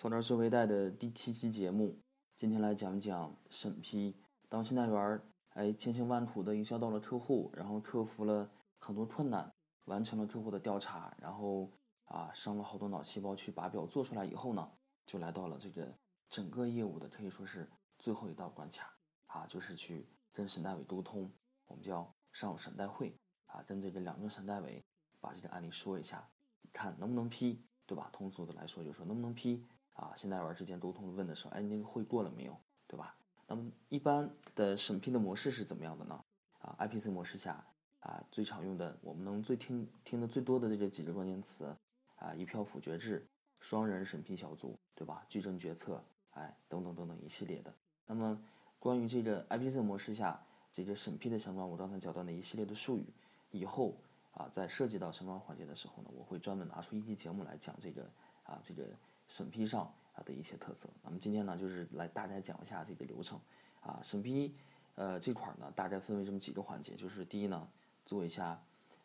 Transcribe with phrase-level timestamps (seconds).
[0.00, 1.94] 从这儿做微贷的第七期节目，
[2.34, 4.16] 今天来讲一讲审批。
[4.48, 9.52] 当信贷员儿哎千辛万苦的营销到了客户，然后克服了很多困难，
[9.84, 11.70] 完成了客户的调查，然后
[12.06, 14.70] 啊伤了好多脑细胞去把表做出来以后呢，
[15.04, 15.94] 就来到了这个
[16.30, 18.90] 整个业务的可以说是最后一道关卡
[19.26, 21.30] 啊，就是去跟审贷委沟通，
[21.66, 23.14] 我们叫上审贷会
[23.48, 24.82] 啊，跟这个两个审贷委
[25.20, 26.26] 把这个案例说一下，
[26.72, 28.08] 看能不能批，对吧？
[28.10, 29.62] 通俗的来说，就是说能不能批。
[30.00, 33.14] 啊，信贷员之间沟通问的时候，哎，那个会过了没有，对吧？
[33.46, 36.24] 那么一般的审批的模式是怎么样的呢？
[36.60, 37.62] 啊，IPC 模式下，
[37.98, 41.76] 啊，最常用的，我们能最听听的最多的这个几个关键词，
[42.16, 45.26] 啊，一票否决制、双人审批小组，对吧？
[45.28, 47.74] 矩阵决策，哎，等等等等一系列的。
[48.06, 48.42] 那么
[48.78, 53.12] 关于这个 IPC 模式下这个审批的相关，我刚才讲到的一系列的术语，
[53.50, 53.94] 以后
[54.30, 58.10] 啊，在涉及到相关环节的时候呢，我会专门拿出一期节目来讲这个
[58.44, 58.88] 啊，这个。
[59.30, 63.40] 审批上啊的一些特色，那么今天呢就是来大概讲一下这个流程，
[63.80, 64.52] 啊审批
[64.96, 67.66] 呃这块儿呢大概分为这么几个环节，就是第一呢
[68.04, 68.60] 做一下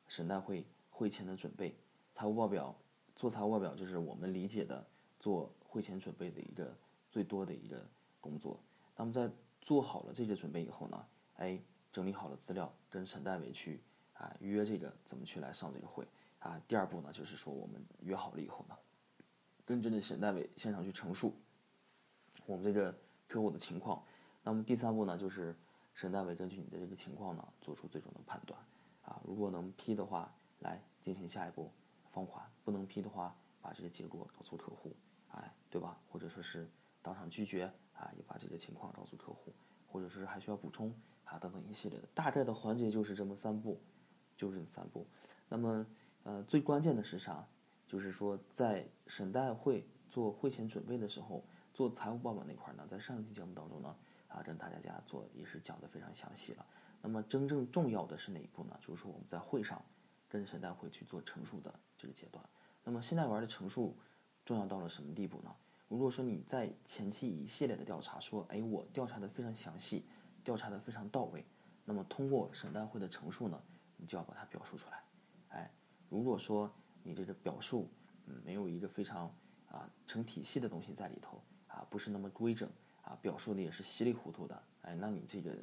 [0.07, 1.75] 审贷会会前的准备，
[2.11, 2.75] 财务报表
[3.15, 4.83] 做财务报表就是我们理解的
[5.19, 6.75] 做会前准备的一个
[7.07, 7.85] 最多的一个
[8.19, 8.59] 工作。
[8.97, 9.29] 那么在
[9.61, 11.59] 做好了这个准备以后呢，哎
[11.93, 13.79] 整理好了资料跟审代委去
[14.15, 16.03] 啊约这个怎么去来上这个会
[16.39, 16.59] 啊。
[16.67, 18.75] 第二步呢就是说我们约好了以后呢。
[19.65, 21.33] 跟着那审贷委现场去陈述
[22.45, 22.95] 我们这个
[23.27, 24.03] 客户的情况，
[24.43, 25.55] 那么第三步呢，就是
[25.93, 28.59] 审贷委根据你的这个情况呢，做出最终的判断，
[29.03, 31.71] 啊，如果能批的话，来进行下一步
[32.11, 34.95] 放款；不能批的话，把这个结果告诉客户，
[35.31, 35.99] 哎，对吧？
[36.07, 36.69] 或者说是
[37.01, 39.51] 当场拒绝，啊，也把这个情况告诉客户，
[39.87, 40.93] 或者说是还需要补充，
[41.23, 43.81] 啊，等等一系列的，大概的环节就是这么三步，
[44.37, 45.07] 就是这三步。
[45.49, 45.85] 那么，
[46.23, 47.47] 呃，最关键的是啥？
[47.87, 53.95] 就是说，在审贷会做会前准备的时候，做财务报表那块呢，在上一期节目当中呢，
[54.27, 56.65] 啊，跟大家家做也是讲的非常详细了。
[57.01, 58.77] 那么真正重要的是哪一步呢？
[58.81, 59.83] 就是说我们在会上
[60.27, 62.43] 跟审贷会去做陈述的这个阶段。
[62.83, 63.95] 那么信贷员的陈述
[64.43, 65.55] 重要到了什么地步呢？
[65.87, 70.05] 如果说你在前期一系列的调查，说，哎，我调查的非常详细，
[70.43, 71.45] 调查的非常到位，
[71.85, 73.61] 那么通过审贷会的陈述呢，
[73.97, 75.03] 你就要把它表述出来。
[75.49, 75.71] 哎，
[76.09, 76.73] 如果说
[77.07, 77.87] 你这个表述，
[78.25, 79.31] 嗯，没有一个非常
[79.69, 82.67] 啊成体系的东西在里头啊，不是那么规整
[83.03, 85.55] 啊，表述的也是稀里糊涂的，哎，那你这个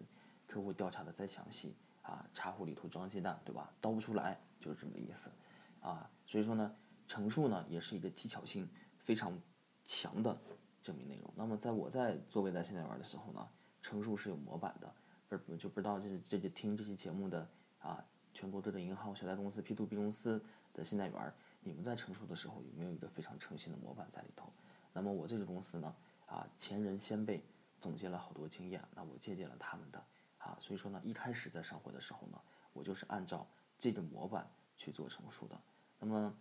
[0.47, 3.73] 客户调查的再详细啊，茶壶里头装鸡蛋，对吧？
[3.81, 5.33] 倒不出来，就是这么个意思
[5.81, 6.09] 啊。
[6.27, 6.73] 所以说呢，
[7.09, 9.37] 陈述呢也是一个技巧性非常
[9.85, 10.41] 强的
[10.81, 11.29] 证明内容。
[11.35, 13.49] 那么在我在做未来现代玩的时候呢，
[13.83, 14.95] 陈述是有模板的，
[15.29, 17.49] 不就不知道这这个听这期节目的
[17.81, 20.41] 啊，全国各个银行、小贷公司、P to B 公司。
[20.73, 24.53] 的信贷员，你们在陈述的时候有没有一个非常诚信的模板在里头？
[24.93, 25.95] 那么我这个公司呢，
[26.27, 27.43] 啊，前人先辈
[27.81, 30.05] 总结了好多经验，那我借鉴了他们的，
[30.39, 32.39] 啊，所以说呢，一开始在上会的时候呢，
[32.73, 33.47] 我就是按照
[33.79, 34.47] 这个模板
[34.77, 35.59] 去做陈述的。
[35.99, 36.35] 那么，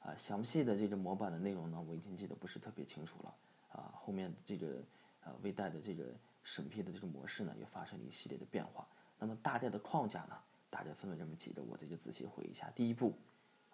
[0.00, 3.34] 啊，详细的这个模板的内容呢，我已经记得不是特别清楚了，
[3.72, 4.82] 啊，后面这个
[5.24, 6.14] 呃微贷的这个
[6.44, 8.86] 审批的这个模式呢，也发生了一系列的变化。
[9.18, 10.38] 那么大概的框架呢，
[10.70, 12.70] 大概分为这么几个，我这就仔细回忆一下。
[12.70, 13.12] 第一步。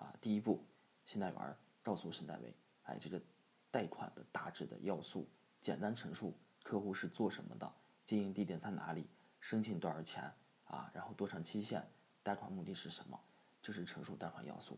[0.02, 0.64] 啊，第一步，
[1.06, 2.52] 信贷员告诉审贷委，
[2.82, 3.22] 哎，这个
[3.70, 5.28] 贷款的大致的要素，
[5.60, 7.72] 简单陈述客户是做什么的，
[8.04, 9.08] 经营地点在哪里，
[9.38, 10.24] 申请多少钱
[10.64, 11.88] 啊，然后多长期限，
[12.24, 13.18] 贷款目的是什么，
[13.62, 14.76] 这是陈述贷款要素。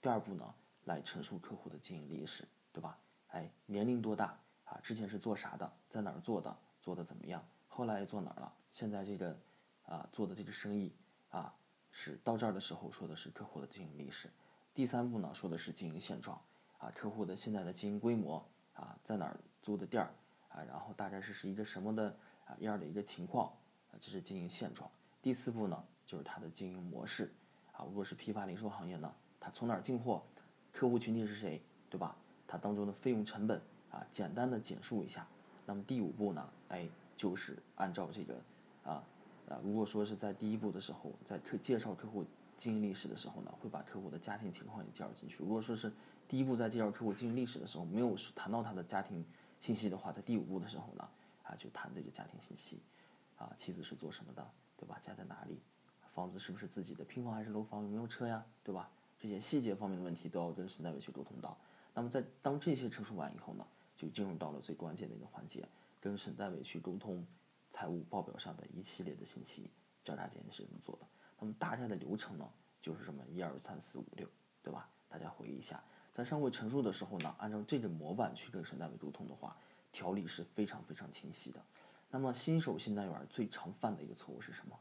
[0.00, 2.98] 第二步呢，来陈述客户的经营历史，对吧？
[3.28, 4.80] 哎，年龄多大啊？
[4.82, 5.70] 之前是做啥的？
[5.90, 6.56] 在哪儿做的？
[6.80, 7.44] 做的怎么样？
[7.68, 8.52] 后来做哪儿了？
[8.70, 9.38] 现在这个
[9.84, 10.94] 啊做的这个生意
[11.28, 11.54] 啊，
[11.90, 14.30] 是到这儿的时候说的是客户的经营历史。
[14.74, 16.40] 第三步呢，说的是经营现状，
[16.78, 20.10] 啊，客户的现在的经营规模，啊，在哪儿租的店儿，
[20.48, 22.16] 啊，然后大概是是一个什么的
[22.46, 23.52] 啊样的一个情况，
[23.90, 24.90] 啊，这是经营现状。
[25.20, 27.30] 第四步呢，就是它的经营模式，
[27.72, 30.22] 啊，如果是批发零售行业呢，它从哪儿进货，
[30.72, 32.16] 客户群体是谁，对吧？
[32.46, 33.60] 它当中的费用成本，
[33.90, 35.26] 啊，简单的简述一下。
[35.66, 38.40] 那么第五步呢，哎，就是按照这个，
[38.84, 39.04] 啊，
[39.50, 42.24] 啊，如果说是在第一步的时候，在客介绍客户。
[42.62, 45.42] 经营历史的时候呢，会把客户的家庭情况也介绍进去。
[45.42, 45.92] 如果说是
[46.28, 49.24] 第一步在介绍客户经营历史的时候没有谈到他的家庭
[49.58, 51.08] 信息的话，在第五步的时候呢，
[51.42, 52.80] 啊，就谈这个家庭信息，
[53.36, 54.96] 啊，妻子是做什么的，对吧？
[55.00, 55.60] 家在哪里？
[56.14, 57.04] 房子是不是自己的？
[57.04, 57.82] 平房还是楼房？
[57.82, 58.46] 有没有车呀？
[58.62, 58.88] 对吧？
[59.18, 61.58] 这些细节方面的问题都要跟审代委去沟通到。
[61.92, 63.66] 那么在当这些陈述完以后呢，
[63.96, 65.66] 就进入到了最关键的一个环节，
[66.00, 67.26] 跟审代委去沟通
[67.70, 69.68] 财务报表上的一系列的信息，
[70.04, 71.06] 交叉检验是怎么做的。
[71.42, 72.48] 那么大概的流程呢，
[72.80, 74.28] 就是这么一二三四五六，
[74.62, 74.88] 对吧？
[75.08, 75.82] 大家回忆一下。
[76.12, 79.56] 在上会陈述的时候呢，按照这个模板去跟沈代伟沟通的话，
[79.90, 81.60] 条理是非常非常清晰的。
[82.12, 84.78] 那么新手信贷员最常犯的一个错误是什么？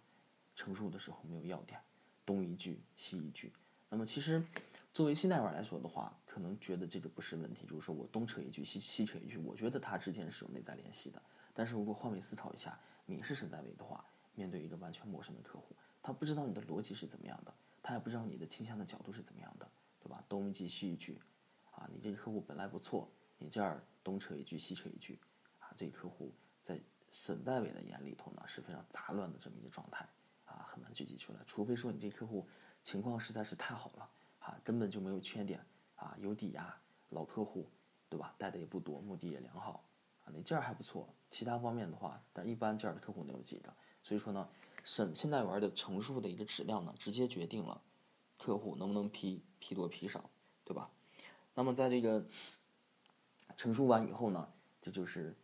[0.55, 1.81] 陈述的时候没有要点，
[2.23, 3.51] 东一句西一句。
[3.89, 4.45] 那么其实
[4.93, 11.19] 作为信贷员来说的话，可能觉得这个不是问题，就是说我东扯一句西西扯一句，我觉得他之间是有内在联系的。
[11.55, 12.77] 但是如果换位思考一下，
[13.07, 14.05] 你是沈代伟的话，
[14.35, 19.69] 面对一个完全陌生的客户，他不知道你的逻辑是怎么样的，他也不知道你的倾向的角度是怎么样的，
[19.99, 20.23] 对吧？
[20.27, 21.19] 东一句西一句，
[21.71, 25.19] 啊，你这个客户本来不错，你这儿东扯一句西扯一句，
[25.59, 26.31] 啊，这个客户
[26.63, 26.79] 在。
[27.13, 30.07] 沈代伟的眼里头呢是非常杂乱的这么一个状态
[30.45, 31.39] 啊，很难聚集出来。
[31.45, 32.47] 除非说你这客户
[32.81, 34.09] 情况实在是太好了
[34.39, 35.59] 啊，根本就没有缺点
[35.97, 36.73] 啊，有抵押，
[37.09, 37.69] 老客户，
[38.07, 38.33] 对吧？
[38.37, 39.83] 贷的也不多，目的也良好
[40.23, 41.13] 啊，那这儿还不错。
[41.29, 43.73] 其他方面的话，但一般这儿的客户能有几个？
[44.01, 44.47] 所以说呢，
[44.83, 47.81] 审信贷员的陈述的一个质量呢，直接决定了
[48.37, 50.29] 客户能不能批，批多批少，
[50.63, 50.89] 对吧？
[51.53, 52.25] 那么在这个
[53.57, 54.51] 陈述完以后呢，
[54.81, 55.35] 这就是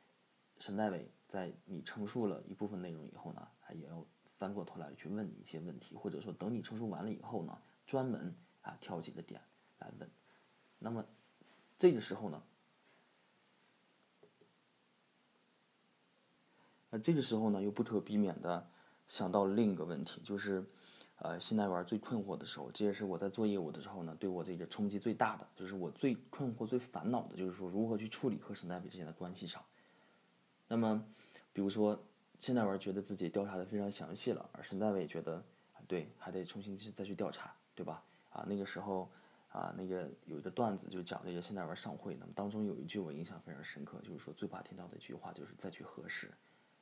[0.59, 1.11] 沈代伟。
[1.27, 4.05] 在你陈述了一部分内容以后呢，他，也要
[4.37, 9.41] 翻过头来去问你一些问题，或者说等你陈述完了以后呢，专门啊挑几个点
[9.79, 10.09] 来问。
[10.79, 11.03] 那么
[11.77, 12.41] 这个时候呢，
[16.91, 18.69] 那这个时候呢，又不可避免的
[19.07, 20.63] 想到另一个问题，就是
[21.17, 29.63] 呃，信贷员最困惑的时候，这也是我在做业务的时候呢，对我这个冲击最大的，就是我最困惑、最烦恼的，就是说如何去处理和沈代伟之间的关系上。
[30.67, 31.03] 那么，
[31.53, 31.99] 比如说，
[32.37, 35.43] 现代文觉得自己调查的非常详细了，而沈代伟觉得，
[35.87, 38.03] 对，还得重新去再去调查，对吧？
[38.29, 39.09] 啊，那个时候，
[39.49, 46.29] 啊，那个有一个段子就讲这个现代文上会，那么当中有一句我印象非常深刻，就是说最怕听到的一句话就是再去核实，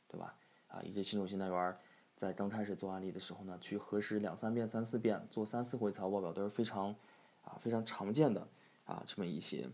[0.09, 0.35] 对吧？
[0.67, 1.77] 啊，一个新手现代员
[2.15, 6.95] 在刚开始做案例的时候呢，去核实两三遍、三四遍，做三四回财务报表都是非常，
[7.43, 8.47] 啊，非常常见的
[8.85, 9.69] 啊这么一些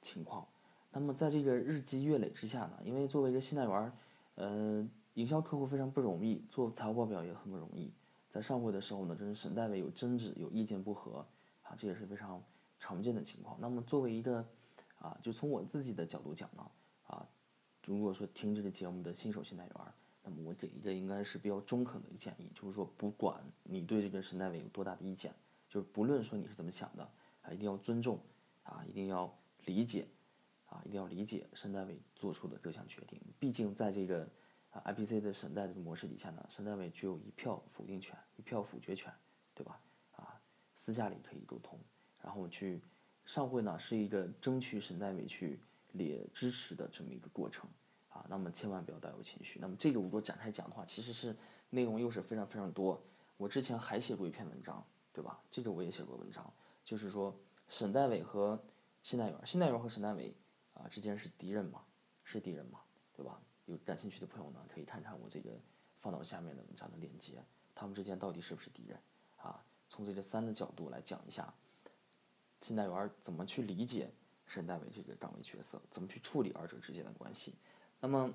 [0.00, 0.46] 情况。
[0.92, 3.92] 那么在这个日积月累之下呢，因为作为一个信贷员儿，
[4.36, 7.92] 呃，营销客户非常不容易，做财务报表也很不容易。
[8.28, 11.26] 在上会的时候呢，跟沈代伟有争执，有意见不合，
[11.62, 12.40] 啊，这也是非常
[12.78, 13.56] 常见的情况。
[13.60, 14.44] 那么作为一个，
[15.00, 16.70] 啊，就从我自己的角度讲呢，
[17.08, 17.26] 啊，
[17.84, 25.34] 如果说听这个节目的新手信贷员儿，那么我给一个应该是比较中肯的一个建议，就是说不管你对这个沈代伟有多大的意见，
[25.68, 27.02] 就是不论说你是怎么想的，
[27.42, 28.20] 啊，一定要尊重，
[28.62, 30.06] 啊，一定要理解。
[30.72, 33.20] 啊，一定要理解沈代伟做出的这项决定。
[33.40, 34.22] 毕竟在这个
[34.70, 39.12] 啊 IPC 的审贷的模式底下呢，沈代伟具有一票否定权、一票否决权，
[39.52, 39.82] 对吧？
[40.12, 40.40] 啊，
[40.76, 41.76] 私下里可以沟通，
[42.22, 42.80] 然后去
[43.24, 45.58] 上会呢是一个争取沈代伟去
[45.90, 47.68] 列支持的这么一个过程
[48.10, 48.26] 啊。
[48.28, 49.58] 那么千万不要带有情绪。
[49.58, 51.34] 那么这个如果展开讲的话，其实是
[51.70, 53.02] 内容又是非常非常多。
[53.38, 55.40] 我之前还写过一篇文章，对吧？
[55.50, 56.52] 这个我也写过文章，
[56.84, 57.34] 就是说
[57.68, 58.62] 沈代伟和
[59.02, 60.36] 信贷员，信贷员和沈代伟。
[60.72, 61.84] 啊，之间是敌人吗？
[62.24, 62.80] 是敌人吗？
[63.12, 63.38] 对吧？
[63.66, 65.50] 有感兴趣的朋友呢，可以看看我这个
[66.00, 68.98] 放到下面的文章的链接，他们之间到底是不是敌人？
[69.36, 71.52] 啊，从这个三的角度来讲一下，
[72.62, 74.10] 信贷员怎么去理解
[74.46, 77.54] 沈代伟这个岗位角色，怎么去处理二者之间的关系？
[78.00, 78.32] 那么，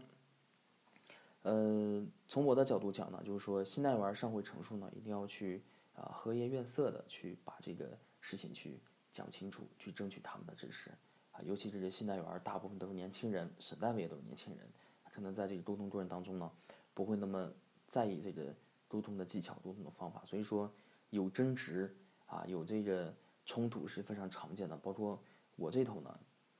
[1.41, 5.63] 呃，从我的角度讲呢，就是说信贷员上会陈述呢，一定要去
[5.95, 8.79] 啊和颜悦色的去把这个事情去
[9.11, 10.91] 讲清楚，去争取他们的支持。
[11.31, 14.65] 啊，尤其这些信贷员，大部分都是年轻人，沈代伟也都是年轻人，
[15.11, 16.49] 可能在这个沟通过程当中呢，
[16.93, 17.51] 不会那么
[17.87, 18.53] 在意这个
[18.87, 20.71] 沟通的技巧、沟通的方法，所以说
[21.09, 21.93] 有争执
[22.27, 23.13] 啊，有这个
[23.45, 24.77] 冲突是非常常见的。
[24.77, 25.19] 包括
[25.55, 26.19] 我这头呢，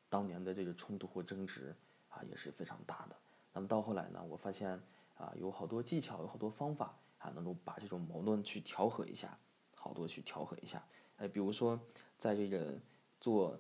[0.10, 1.74] 当年的这个冲突或争执
[2.16, 3.16] 啊，也是非常大的。
[3.54, 4.72] 那么到后来呢，我发现
[5.18, 9.38] 啊，有好多技巧，有好多方法啊，能够把这种矛盾去调和一下，
[9.76, 10.84] 好多去调和一下。
[11.18, 11.80] 哎，比如说
[12.18, 12.74] 在这个
[13.20, 13.60] 做。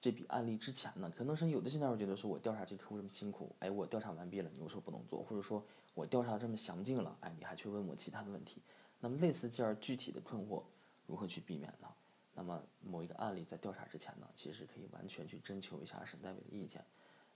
[0.00, 8.60] 这笔案例之前呢，可能是有的信贷员觉得说，我调查这客户这么辛苦，哎，我调查完毕了，你又说不能做，或者说我调查这么详尽了，哎，你还去问我其他的问题，
[9.00, 10.62] 那么类似这样具体的困惑，
[11.06, 11.88] 如何去避免呢？
[12.34, 16.84] 那么某一个案例在调查之前呢，其实可以完全去征求一下沈代伟的意见。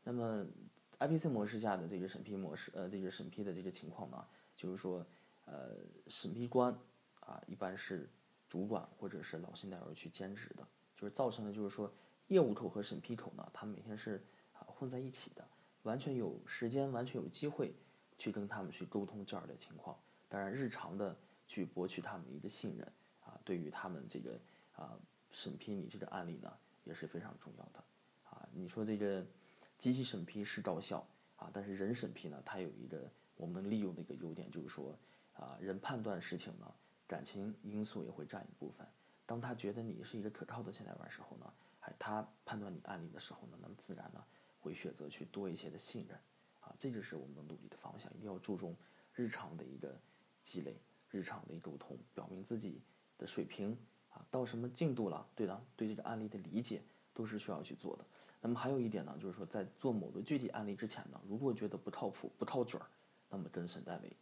[0.08, 0.42] 那么
[1.00, 5.04] IPC 模式下的这个审批模式，呃，这个审批的这个情况呢，就是说，
[5.44, 6.72] 呃，审批官
[7.20, 8.08] 啊，一般是
[8.48, 11.92] 主管或者是老信贷员去兼职的，就是造成的就是说。
[12.28, 14.22] 业务口和审批口呢，他们每天是
[14.52, 15.46] 啊混在一起的，
[15.82, 17.74] 完全有时间，完全有机会
[18.18, 19.98] 去跟他们去沟通这样的情况。
[20.28, 22.86] 当然，日常的去博取他们一个信任
[23.24, 24.38] 啊，对于他们这个
[24.74, 24.98] 啊
[25.30, 26.52] 审批你这个案例呢，
[26.84, 27.82] 也是非常重要的
[28.28, 28.46] 啊。
[28.52, 29.24] 你说这个
[29.78, 31.06] 机器审批是高效
[31.37, 34.94] 啊，但是人审批呢，它有一个我们能利用的一个优点，就是说
[35.32, 36.70] 啊，人判断事情呢，
[37.06, 38.87] 感情因素也会占一部分。
[39.25, 41.50] 当他觉得你是一个可靠的信贷员时候呢。
[41.80, 44.23] 哎，他判断你案例的时候呢，那么自然呢
[44.58, 46.18] 会选择去多一些的信任，
[46.61, 48.76] 啊，这就是我们的努力的方向，一定要注重
[49.14, 49.97] 日常的一个
[50.42, 50.76] 积累，
[51.08, 52.82] 日常的沟通，表明自己
[53.16, 53.78] 的水平
[54.11, 56.82] 啊到什么进度了，对的，对这个案例的理解
[57.14, 58.04] 都是需要去做的。
[58.40, 62.87] 那么还有一点呢，就是说在做某个具体案例之前呢，如果觉得不靠谱、不套准儿，
[63.28, 64.16] 那么跟沈代伟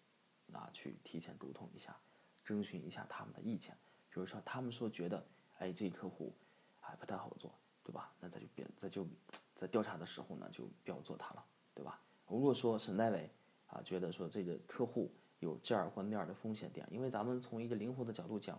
[0.52, 1.94] 啊去提前沟通一下，
[2.42, 3.76] 征询一下他们的意见。
[4.08, 5.22] 比如说他们说觉得，
[5.58, 6.32] 哎，这客户
[6.80, 7.52] 还不太好做，
[7.84, 8.10] 对吧？
[8.18, 9.06] 那咱就别，咱就
[9.54, 11.44] 在调查的时候呢，就不要做他了，
[11.74, 12.00] 对吧？
[12.26, 13.30] 如果说沈代伟
[13.66, 18.58] 啊觉得说这个客户有这儿或那儿的风险点，因为咱们从一个灵活的角度讲，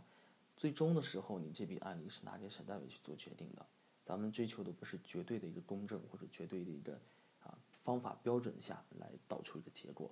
[0.56, 3.66] 最终的时候你这笔案例是拿给沈代伟去做决定的。
[4.08, 6.98] 咱们追求的不是绝对的一个公正或者绝对的一个
[7.44, 10.10] 啊方法标准下来导出一个结果，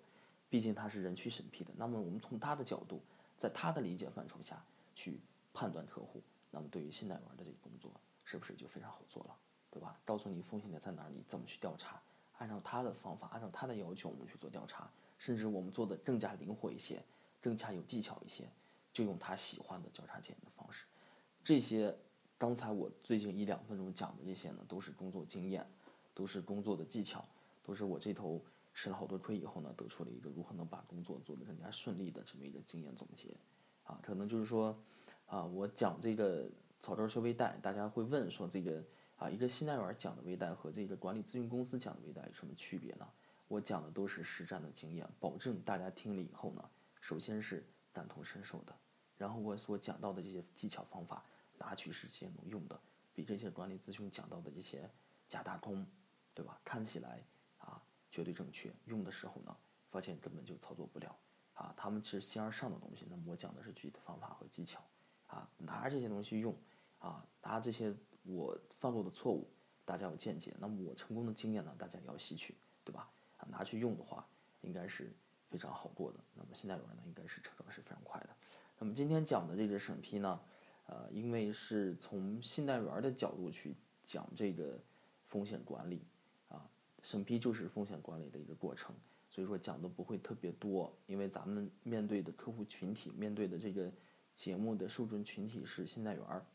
[0.50, 1.74] 毕竟他是人去审批的。
[1.78, 3.02] 那么我们从他的角度，
[3.38, 4.62] 在他的理解范畴下
[4.94, 5.22] 去
[5.54, 6.22] 判断客户，
[6.52, 7.90] 那么对于信贷员的这个工作
[8.26, 9.38] 是不是就非常好做了，
[9.72, 9.98] 对吧？
[10.04, 12.02] 告诉你风险点在哪儿，你怎么去调查，
[12.40, 17.02] 按照他的方法，按照他的要求我们去做调查，甚至我们做的更加灵活一些，
[17.42, 18.44] 更加有技巧一些，
[18.92, 20.84] 就用他喜欢的交叉检验的方式，
[21.42, 21.98] 这些。
[22.38, 25.66] 刚才我最近一两分钟讲的这些呢，都是工作经验，
[26.14, 27.26] 都是工作的技巧，
[27.64, 33.36] 都是我这头吃了好多亏以后呢，得出了一个如何能把工作做得更加顺利的这么一个经验总结。
[33.84, 34.78] 啊，可能就是说，
[35.28, 36.50] 啊，我讲这个
[36.82, 38.84] 草招学微贷，大家会问说这个
[39.16, 43.08] 啊，一个新贷员讲的微贷和这个管理咨询公司讲的微贷有什么区别呢？
[43.48, 48.76] 我讲的都是实战的经验，保证大家听了以后呢，首先是感同身受的，
[49.18, 51.24] 然后我所讲到的这些技巧方法。
[51.58, 52.80] 拿去是些能用的，
[53.14, 54.90] 比这些管理咨询讲到的一些
[55.28, 55.86] 假大空，
[56.34, 56.60] 对吧？
[56.64, 57.24] 看起来
[57.58, 59.56] 啊绝对正确，用的时候呢，
[59.90, 61.18] 发现根本就操作不了
[61.54, 61.74] 啊。
[61.78, 64.82] 他们是形而上的东西，那么我讲的是具体的方法和技巧
[65.28, 65.50] 啊。
[65.58, 66.56] 拿这些东西用
[67.00, 69.50] 啊，拿这些我犯过的错误，
[69.84, 70.56] 大家有见解。
[70.60, 73.10] 那么我成功的经验呢，大家也要吸取，对吧？
[73.38, 74.28] 啊，拿去用的话，
[74.62, 75.14] 应该是
[75.50, 76.20] 非常好过的。
[76.34, 78.30] 那么现在有人呢，应该是成长是非常快的。
[78.78, 80.40] 那么今天讲的这个审批呢？
[80.88, 83.74] 呃，因为是从信贷员的角度去
[84.04, 84.80] 讲这个
[85.26, 86.00] 风险管理，
[86.48, 86.70] 啊，
[87.02, 88.96] 审批就是风险管理的一个过程，
[89.32, 93.92] 所以说讲的不会特别多，因为咱们面对的客户群体，面对的这个
[94.36, 96.46] 节目的受众群体是信贷员儿，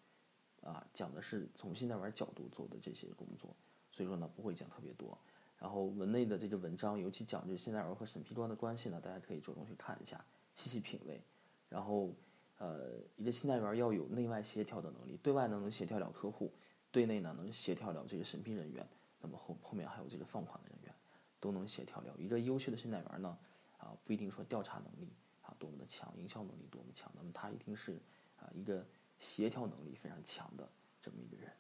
[0.62, 3.52] 啊，讲的是从信贷员角度做的这些工作，
[3.90, 5.18] 所以说呢不会讲特别多。
[5.58, 11.20] 然后文内的这个文章，尤其讲这信贷员和审批端的关系呢，大家可以着重去看一下，细细品味，
[11.68, 12.14] 然后。
[12.60, 16.52] 呃，一个信贷员要有内外协调的能力，对外呢能协调了客户，
[16.92, 18.86] 对内呢能协调了这个审批人员，
[19.22, 20.94] 那么后后面还有这个放款的人员，
[21.40, 22.14] 都能协调了。
[22.18, 23.38] 一个优秀的信贷员呢，
[23.78, 27.98] 啊，不一定说调查能力啊多么的强，营销能力多么强，那么他一定是
[28.38, 28.86] 啊一个
[29.18, 30.68] 协调能力非常强的
[31.00, 31.50] 这么一个人，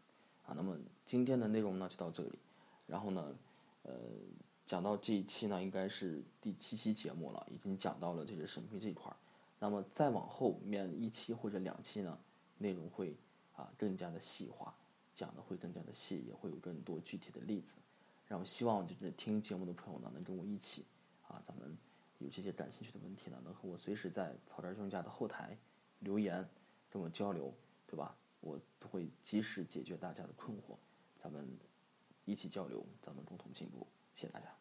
[0.44, 0.76] 啊，那么
[1.06, 2.38] 今天的内容呢就到这里，
[2.86, 3.34] 然后呢，
[3.84, 3.94] 呃，
[4.66, 9.16] 讲到这一期呢应该是第七期节目了，已经讲到了这个审批这一块儿。
[9.60, 12.18] 那么再往后面一期或者两期呢，
[12.58, 13.16] 内容会
[13.54, 14.74] 啊更加的细化，
[15.14, 17.76] 讲的会更加的细，也会有更多具体的例子。
[18.26, 20.84] 然后希望就是听节目的朋友呢，能跟我一起
[21.28, 21.76] 啊，咱们
[22.18, 25.56] 有这些感兴趣的问题呢，能和我随时在草根兄家的后台
[26.00, 26.48] 留言
[26.88, 27.54] 跟我交流，
[27.86, 28.16] 对吧？
[28.40, 28.58] 我
[28.90, 30.74] 会及时解决大家的困惑，
[31.22, 31.46] 咱们
[32.24, 33.86] 一起交流，咱们共同进步。
[34.14, 34.59] 谢谢大家。